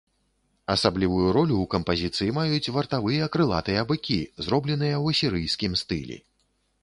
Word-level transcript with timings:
Асаблівую 0.75 1.27
ролю 1.35 1.55
ў 1.65 1.69
кампазіцыі 1.73 2.33
маюць 2.37 2.71
вартавыя 2.79 3.27
крылатыя 3.35 3.81
быкі, 3.91 4.19
зробленыя 4.45 4.95
ў 5.03 5.17
асірыйскім 5.17 5.71
стылі. 5.85 6.17